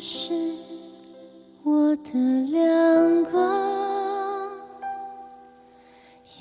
[0.00, 0.32] 是
[1.62, 2.12] 我的
[2.48, 3.42] 亮光？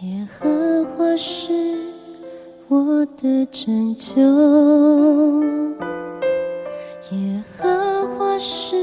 [0.02, 1.76] 耶和华是
[2.70, 4.22] 我的拯救，
[7.12, 8.78] 耶和华是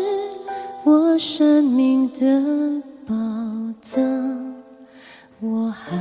[0.85, 3.15] 我生命的宝
[3.81, 4.05] 藏，
[5.41, 5.97] 我还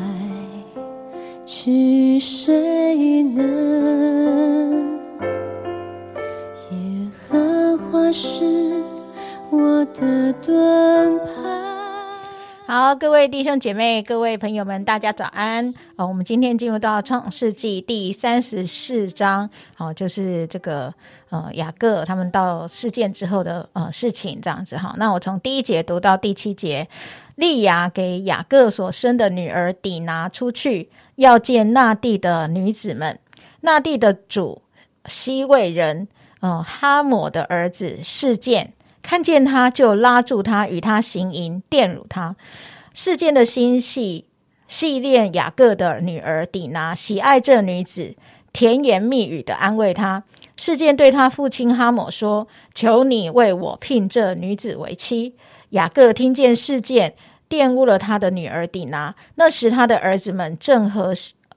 [1.45, 4.14] 惧谁呢？
[12.97, 15.73] 各位弟兄姐妹、各位朋友们，大家早安！
[15.97, 20.93] 呃，我们今天进入到创世纪第三十四章，好、就是这个
[21.29, 24.95] 呃雅各他们到事件之后的呃事情这样子哈。
[24.97, 26.87] 那我从第一节读到第七节，
[27.35, 33.19] 利亚给雅各所生的女儿底拿出去，要见那地的女子们。
[33.61, 34.61] 那地的主
[35.07, 36.07] 西魏人，
[36.39, 38.71] 呃哈姆的儿子事件。
[39.01, 42.35] 看见他就拉住他，与他行淫，玷辱他。
[42.95, 44.23] 事件的心系
[44.69, 48.15] 系恋雅各的女儿底拿，喜爱这女子，
[48.53, 50.23] 甜言蜜语的安慰她。
[50.55, 55.35] 事件对他父亲哈抹说：“求你为我聘这女子为妻。”
[55.71, 57.13] 雅各听见事件，
[57.49, 59.13] 玷污了他的女儿底拿。
[59.35, 61.13] 那时他的儿子们正和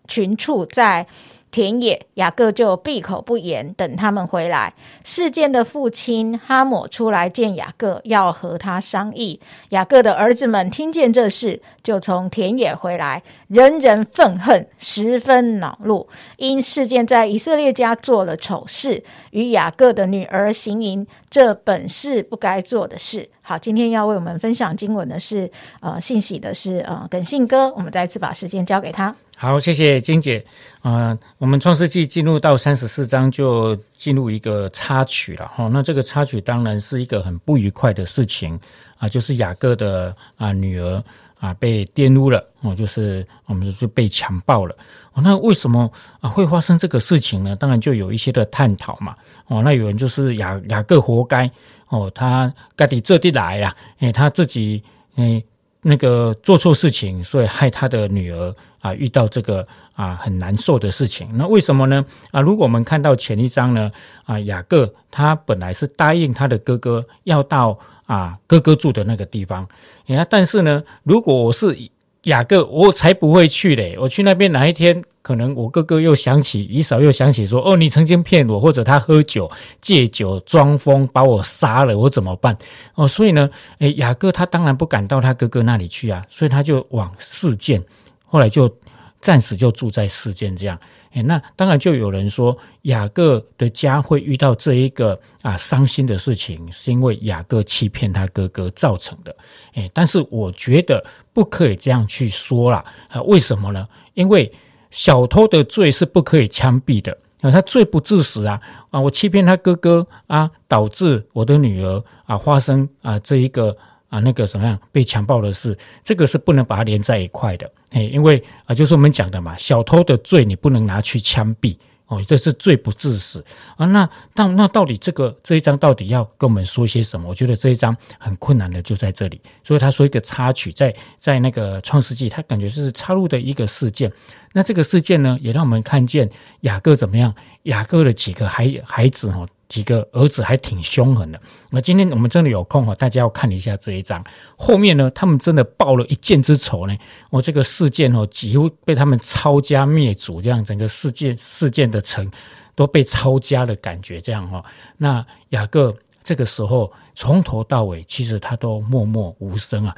[0.09, 1.07] 群畜在。
[1.51, 4.75] 田野，雅各就闭口不言，等他们回来。
[5.03, 9.41] 事件的父亲哈姆出来见雅各，要和他商议。
[9.71, 23.29] 雅各的儿子们听见这事，就从田野回来，人人愤恨，十分恼怒，因事件在以色列家做了丑事，与雅各的女儿行淫，这本是不该做的事。
[23.41, 29.15] 好，今天要为我们分享经文的是呃信息的是呃耿信哥，我们再次把时间交给他。
[29.41, 30.45] 好，谢谢金姐。
[30.83, 35.69] 呃，我们创世纪进入到三十四章，就进入一个插曲了哈。
[35.73, 38.59] 那这个插曲当然是一个很不愉快的事情
[38.97, 41.01] 啊，就是雅各的啊女儿
[41.39, 44.75] 啊被玷污了哦，就是我们就被强暴了。
[45.13, 45.89] 哦，那为什么
[46.19, 47.55] 啊会发生这个事情呢？
[47.55, 49.15] 当然就有一些的探讨嘛。
[49.47, 51.49] 哦，那有人就是雅雅各活该
[51.91, 54.83] 哦，他该得这地来呀，哎，他自己
[55.15, 55.41] 哎。
[55.83, 61.29] 那个做错事情，所以害他的女儿啊遇到这个啊很难受的事情。
[61.35, 62.05] 那为什么呢？
[62.31, 63.91] 啊，如果我们看到前一章呢，
[64.25, 69.67] 啊雅各他本来是答应他的哥哥要到啊哥哥住的那个地方，
[70.07, 71.77] 你看，但是呢，如果我是
[72.25, 73.97] 雅各，我才不会去嘞。
[73.99, 79.47] 我去那边哪一天，可能我哥哥又想起，姨嫂又想起说，哦，你曾经骗我，或者他喝酒
[79.79, 82.57] 借酒装疯把我杀了，我怎么办？
[82.95, 83.51] 哦，所以呢，
[83.81, 87.85] 诶，雅各他当然不敢到他哥哥那里去啊，所以他就往事件，
[88.25, 88.75] 后来就
[89.21, 90.79] 暂时就住在事件这样。
[91.13, 99.37] 诶，那当然就有人说雅各的家会遇到这一个啊伤心的事情，是因为雅各欺骗他哥哥造成的。
[99.75, 102.83] 诶，但是我觉得不可以这样去说啦。
[103.09, 103.87] 啊，为什么呢？
[104.15, 104.51] 因为
[104.91, 108.61] 小偷的罪是不可以枪毙的啊，他罪不至死啊
[108.91, 109.01] 啊！
[109.01, 113.77] 我欺骗他哥哥啊，导致我的女儿啊发生啊这一个。
[114.11, 121.77] 啊，那个什么样被强暴的事，这个是不能把它连在一块的，哎，因为啊，就是我们讲的嘛，小偷的罪你不能拿去枪毙
[122.09, 123.45] 哦，这是罪不至死
[123.77, 123.87] 啊。
[123.87, 127.29] 那那那到底这个这一章到底要跟我们说些什么？
[127.29, 134.11] 我觉得这一章很困难的就在这里，所以他说一个插曲，在在那个创世纪，他感觉是插入的一个事件。
[134.53, 136.29] 那这个事件呢，也让我们看见
[136.63, 139.49] 雅各怎么样，雅各的几个孩孩子哦。
[139.69, 141.41] 几个儿子还挺凶狠的。
[141.71, 144.25] 那今天我们真的有空哈，大家要看一下这一章。
[144.57, 146.97] 后面呢，他们真的报了一箭之仇呢。
[147.31, 152.31] 我这个事件哦，几乎被他们抄家灭族，这样整个事件事件的城
[152.75, 154.65] 都被抄家的感觉，这样哈。
[154.97, 155.95] 那雅各
[156.25, 159.95] 这个时候从头到尾，其实他都默默无声啊。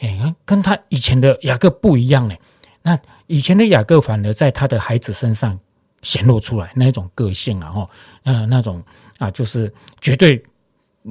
[0.00, 2.34] 哎，跟他以前的雅各不一样呢。
[2.82, 5.58] 那以前的雅各反而在他的孩子身上。
[6.04, 7.88] 显露出来那种个性啊，哈，
[8.24, 8.84] 呃，那种
[9.18, 10.42] 啊，就是绝对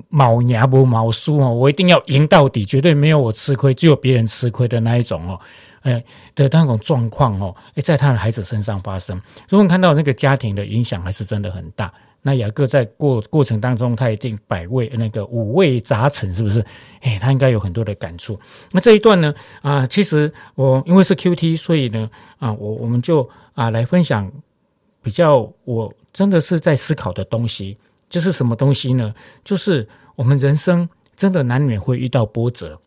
[0.10, 5.40] 毛牙不毛输哦，我一定要赢到底，绝对没有我吃亏，只有别人吃亏的那一种哦，
[5.82, 6.04] 哎
[6.36, 9.16] 的那种状况哦，哎，在他的孩子身上发生，
[9.48, 11.94] 所以我们看到那个家庭的影响还是真的很大。
[12.26, 16.66] 那雅各在过过程当中，他一定百味那个五味杂陈，是不是？
[17.02, 18.40] 哎，他应该有很多的感触。
[18.72, 22.10] 那这一段呢，啊，其实我因为是 Q T，所以呢，
[22.40, 24.32] 啊，我我们就啊来分享。
[25.06, 27.78] 比较我真的是在思考的东西，
[28.14, 29.12] 就是什么东西呢？
[29.44, 32.80] 就是我们人生真的难免会遇到波折，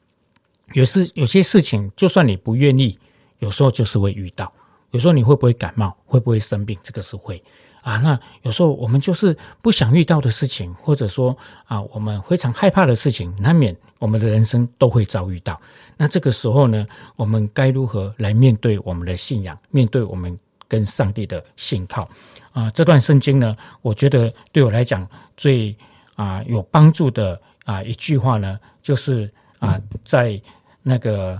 [0.73, 2.96] 有时有些事情，就算你不愿意，
[3.40, 4.52] 有时候就是会遇到。
[4.93, 5.93] 有时候你会不会感冒？
[6.06, 6.78] 会不会生病？
[6.81, 7.43] 这个是会
[7.82, 15.61] 啊，那有时候我们就是不想遇到的事情，或者说啊，我们非常害怕的事情，难免我们的人生都会遭遇到。
[15.96, 16.87] 那这个时候呢，
[17.17, 20.38] 我们该如何来面对我们的信仰，面对我们
[20.69, 22.08] 跟上帝的信靠？
[22.56, 25.06] 啊，这段圣经呢，我觉得对我来讲
[25.37, 25.76] 最
[26.14, 30.41] 啊有帮助的啊一句话呢，就是啊，在
[30.82, 31.38] 那个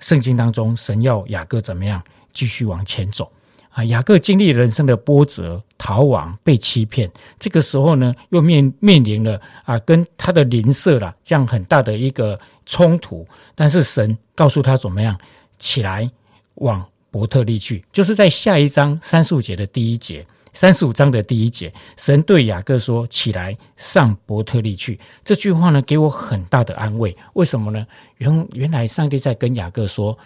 [0.00, 2.02] 圣经当中，神要雅各怎么样
[2.32, 3.30] 继续往前走
[3.70, 3.84] 啊？
[3.84, 7.08] 雅各经历人生的波折、逃亡、被欺骗，
[7.38, 12.36] 这个时候呢，又面面临了啊，跟他的邻舍啦这样很大的一个。
[12.68, 13.24] 冲突，
[13.54, 15.16] 但是神告诉他怎么样
[15.56, 16.10] 起来
[16.56, 20.26] 往伯特利去，就是在下一章三十五节的第一节，
[20.56, 27.14] 三十五章的第一节，神对雅各说：“起来上伯特利去。”这句话呢，给我很大的安慰。
[27.34, 27.86] 为什么呢？
[28.16, 30.18] 原原来上帝在跟雅各说：“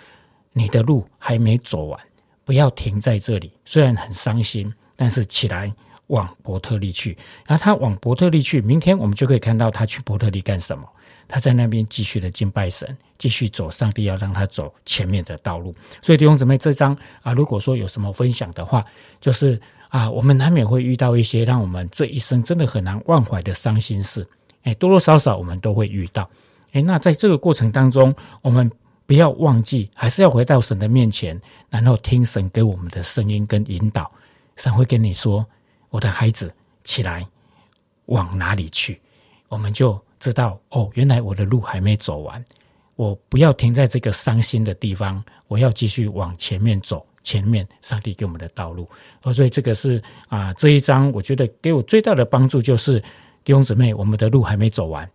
[0.54, 2.00] 你的路还没走完，
[2.44, 3.52] 不要停在这里。
[3.64, 5.68] 虽然很伤心，但是起来
[6.06, 10.88] 往伯特利去。”然后他往伯特利去，明天我们就可以看到他去伯特利干什么。
[11.26, 15.74] 他在那边继续的敬拜神，继续走上帝要让他走前面的道路。
[16.00, 18.84] 所以弟兄姊妹，这章啊，如果说有什么分享的话，
[19.20, 24.26] 就是啊，我们难免会遇到一些让我们这一生真的很难忘怀的伤心事。
[24.62, 26.28] 哎，多多少少我们都会遇到。
[26.72, 28.68] 哎，那在这个过程当中，我们
[29.06, 34.10] 不要忘记，还是要回到神的面前，然后听神给我们的声音跟引导。
[34.56, 35.46] 神会跟你说
[35.90, 36.52] ：“我的孩子，
[36.82, 37.26] 起来，
[38.06, 39.00] 往哪里去？”
[39.48, 40.00] 我们就。
[40.20, 42.44] 知道哦，原来我的路还没走完，
[42.94, 47.04] 我不要停在这个伤心的地方，我要继续往前面走。
[47.22, 48.88] 前面上帝给我们的道路，
[49.34, 52.98] 所以这个是啊，这一章我觉得给我最大的帮助就是
[53.44, 55.08] 弟兄姊妹，我们的路还没走完，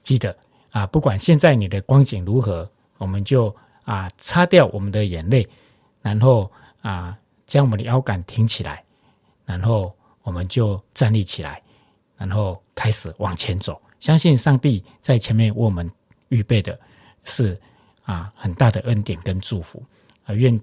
[0.00, 0.34] 记得
[0.70, 3.54] 啊，不管现在你的光景如何，我们就
[3.84, 5.46] 啊擦掉我们的眼泪，
[6.00, 6.50] 然后
[6.80, 7.14] 啊
[7.46, 8.82] 将我们的腰杆挺起来，
[9.44, 11.62] 然后我们就站立起来，
[12.16, 13.78] 然后开始往前走。
[14.00, 15.88] 相信上帝在前面为我们
[16.30, 16.76] 预备的
[17.24, 17.60] 是
[18.10, 19.80] 啊很大的恩典跟祝福
[20.24, 20.58] 啊，愿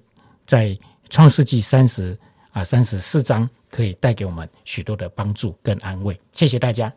[0.45, 0.77] 在
[1.09, 2.17] 创世纪三十
[2.51, 6.19] 啊三十四章可以带给我们许多的帮助跟安慰。
[6.33, 6.91] 谢谢大家。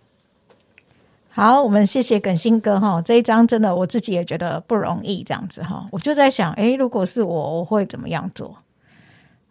[1.28, 8.58] 好，我们谢谢耿新哥哈，这一章真的我自己也觉得不容易，这样子哈，我就在想，哎，如果是我，我会怎么样做？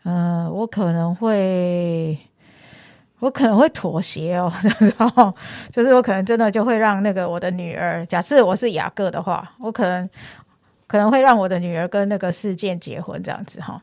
[0.03, 2.19] 嗯，我可能会。
[3.21, 4.49] 我可能会妥协哦，
[5.73, 10.09] 就是我可能真的就会让那个我的女儿，假设我是雅各的话，我可能
[10.89, 13.79] 可能会让我的女儿跟那个事件结婚这样子哈。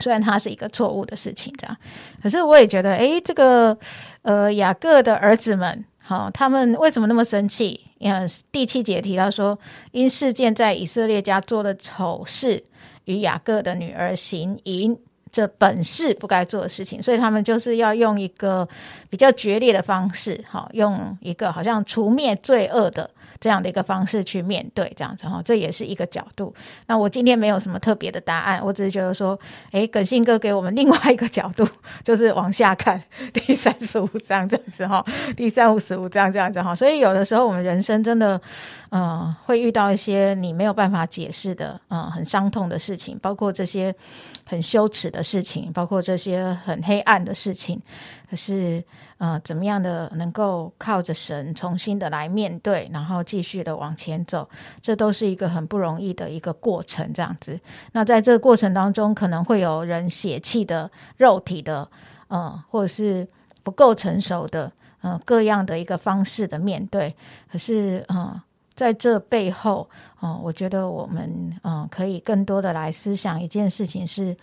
[0.00, 1.76] 虽然它是一个错误的事情，这样，
[2.20, 3.78] 可是我也觉得，诶，这个
[4.22, 7.80] 呃雅各的儿子们，好，他们为什么那么生气？
[8.00, 9.56] 嗯，第七节提到说，
[9.92, 12.64] 因事件在以色列家做的丑事，
[13.04, 14.98] 与雅各的女儿行淫。
[15.32, 18.68] 这本是不该做的事情，所以他们就是要用一个
[19.08, 23.08] 比较决裂的方式，哈，用一个好像除灭罪恶的。
[23.40, 26.54] 这样的一个方式去面对这样子哈，这也是一个角度。
[26.86, 29.38] 那我今天没有什么特别的答案，我只是觉得说，
[29.72, 31.66] 诶，耿信哥给我们另外一个角度，
[32.04, 33.02] 就是往下看
[33.32, 35.04] 第三十五章这样子哈，
[35.36, 36.74] 第三五十五章这样子哈。
[36.74, 38.38] 所以有的时候我们人生真的，
[38.90, 43.94] 嗯，会遇到一些你没有办法解释的，嗯，很伤痛的事情，包括这些
[44.44, 47.80] 很羞耻的事情，包括这些很黑暗的事情，
[48.30, 48.84] 可是。
[49.20, 54.48] 呃，怎么样的能够靠着神重新的来面对，然后继续的往前走，
[54.80, 57.12] 这都是一个很不容易的一个过程。
[57.12, 57.60] 这样子，
[57.92, 61.86] 那在这个过程当中，可能会有人血气的、肉体的，
[62.30, 63.28] 嗯，或者是
[63.62, 64.72] 不够成熟的，
[65.02, 67.14] 嗯，各样的一个方式的面对。
[67.52, 68.40] 可是，嗯，
[68.74, 69.86] 在这背后，
[70.22, 74.34] 嗯，我觉得我们，嗯，可以更多的来思想一件事情是，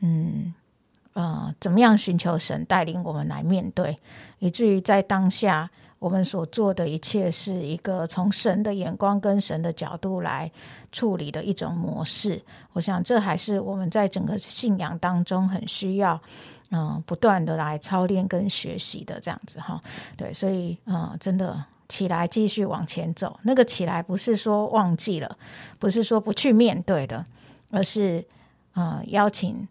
[0.00, 0.52] 嗯。
[1.18, 3.98] 呃，怎么样寻求神带领我们来面对，
[4.38, 10.48] 以至于在当下我们所做的一切是一个从神的眼光跟神的角度来
[10.92, 12.40] 处理的一种模式。
[12.72, 16.20] 我想这还是我们在整个信仰当中很需要，
[16.70, 19.82] 嗯，不断的来操练跟学习的这样子哈。
[20.16, 23.40] 对，所以嗯，真的起来继续往前走。
[23.42, 25.36] 那个起来不是说忘记了，
[25.80, 27.26] 不是说不去面对的，
[27.72, 28.24] 而是
[28.74, 29.66] 呃邀请。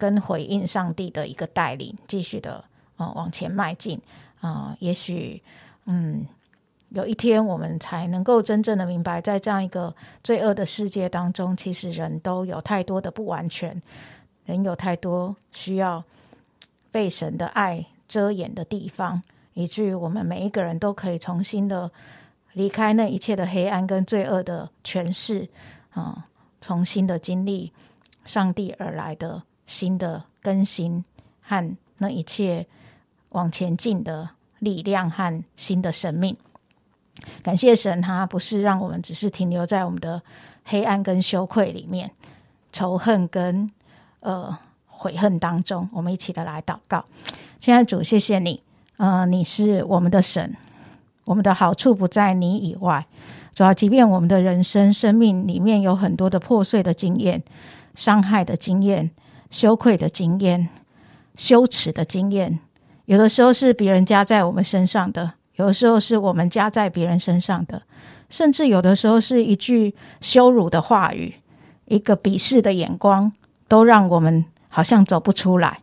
[0.00, 2.64] 跟回应上帝的一个带领，继续的
[2.96, 4.00] 呃往前迈进
[4.40, 5.42] 啊，也许
[5.84, 6.26] 嗯
[6.88, 13.80] 有一天我们才能够真正的明白，在这样一个罪恶的世界当中，其实人都有太多的不完全，
[14.46, 16.02] 人有太多需要
[16.90, 21.90] 被神的爱遮掩的地方，以至于我们每一个人都可以重新的
[22.54, 25.48] 离开那一切的黑暗跟罪恶的诠释
[25.92, 26.26] 啊，
[26.60, 27.70] 重新的经历
[28.24, 29.42] 上帝而来的。
[29.70, 31.04] 新的更新
[31.40, 32.66] 和那一切
[33.28, 36.36] 往前进的力量和新的生命。
[37.40, 40.20] 感谢神，他不是让我们只是停留在我们的
[40.64, 42.10] 黑暗跟羞愧里面、
[42.72, 43.70] 仇恨跟
[44.18, 44.58] 呃
[44.88, 45.88] 悔恨当中。
[45.92, 47.04] 我们一起的来祷告。
[47.60, 48.60] 现在主，谢谢你，
[48.96, 50.56] 呃，你是我们的神，
[51.24, 53.06] 我们的好处不在你以外。
[53.54, 57.42] 主要，即便我们的人生生命里面有很多的破碎的经验、
[57.94, 59.10] 伤害的经验、
[59.50, 60.68] 羞愧的经验、
[61.36, 62.58] 羞耻的经验，
[63.06, 65.32] 有的时候是别人加在我们身上的。
[65.56, 67.82] 有的时候是我们加在别人身上的，
[68.30, 71.34] 甚至有的时候是一句羞辱的话语，
[71.84, 73.30] 一个鄙视的眼光，
[73.68, 75.80] 都让我们好像走不出来。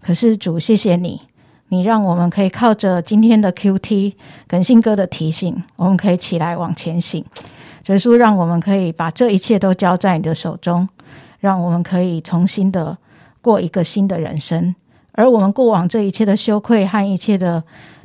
[0.00, 1.22] 可是主，谢谢你，
[1.70, 7.24] 你让我们可以靠着今天的 Q T 耿信哥的提醒，我们可以起来往前行。
[7.88, 10.88] 耶稣让我们可以把这一切都交在你的手中，
[11.40, 12.96] 让我们可以重新的
[13.46, 14.74] 过一个新的人生，
[15.12, 17.62] 而我们过往这一切的羞愧和一切的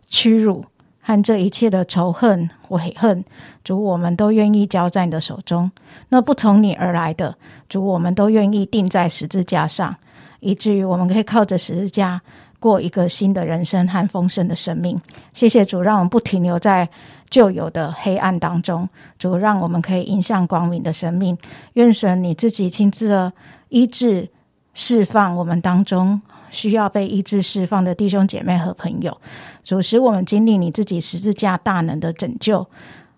[0.07, 0.63] 屈辱。
[1.03, 3.25] 和这一切的仇恨、悔恨，
[3.63, 5.69] 主，我们都愿意交在你的手中。
[6.09, 7.35] 那不从你而来的，
[7.67, 9.95] 主，我们都愿意钉在十字架上，
[10.41, 12.21] 以至于我们可以靠着十字架
[12.59, 14.95] 过一个新的人生和丰盛的生命。
[15.33, 16.87] 谢谢主，让我们不停留在
[17.31, 18.87] 旧有的黑暗当中。
[19.17, 21.35] 主，让我们可以迎向光明的生命。
[21.73, 23.33] 愿神你自己亲自的
[23.69, 24.29] 医治、
[24.73, 26.21] 释放我们当中。
[26.51, 29.17] 需要被医治释放的弟兄姐妹和朋友，
[29.63, 32.67] 主使我们经历你自己十字架大能的拯救，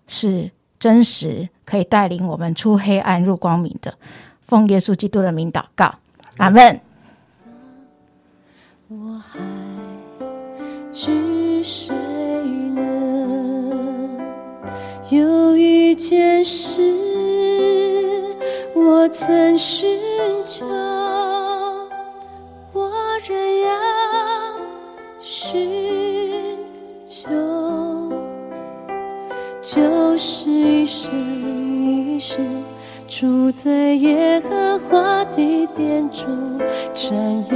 [0.06, 3.92] 是真实，可以带领我们出黑暗入光明的。
[4.46, 5.92] 奉耶稣基督的名祷告，
[6.36, 6.80] 阿门。
[8.86, 9.40] 我还
[10.92, 11.92] 知谁
[12.76, 12.82] 呢？
[15.10, 16.80] 有一件事，
[18.76, 19.98] 我曾寻
[36.10, 36.58] 中
[36.94, 37.53] 占有